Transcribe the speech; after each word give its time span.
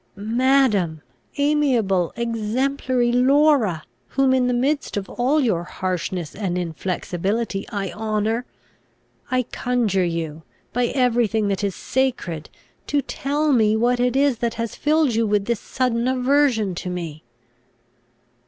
"Madam! 0.15 1.03
Amiable, 1.37 2.11
exemplary 2.15 3.11
Laura! 3.11 3.83
whom, 4.07 4.33
in 4.33 4.47
the 4.47 4.51
midst 4.55 4.97
of 4.97 5.07
all 5.07 5.39
your 5.39 5.63
harshness 5.63 6.33
and 6.33 6.57
inflexibility, 6.57 7.69
I 7.69 7.91
honour! 7.91 8.45
I 9.29 9.43
conjure 9.43 10.03
you, 10.03 10.41
by 10.73 10.87
every 10.87 11.27
thing 11.27 11.49
that 11.49 11.63
is 11.63 11.75
sacred, 11.75 12.49
to 12.87 13.03
tell 13.03 13.53
me 13.53 13.75
what 13.75 13.99
it 13.99 14.15
is 14.15 14.39
that 14.39 14.55
has 14.55 14.73
filled 14.73 15.13
you 15.13 15.27
with 15.27 15.45
this 15.45 15.59
sudden 15.59 16.07
aversion 16.07 16.73
to 16.73 16.89
me." 16.89 17.23